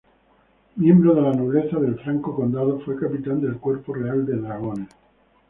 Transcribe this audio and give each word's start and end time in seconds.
Miembro 0.77 1.13
de 1.13 1.21
la 1.21 1.31
nobleza 1.31 1.77
del 1.77 1.99
Franco 1.99 2.35
Condado, 2.35 2.79
fue 2.79 2.99
capitán 2.99 3.39
del 3.39 3.59
cuerpo 3.59 3.93
real 3.93 4.25
de 4.25 4.35
dragones. 4.37 4.89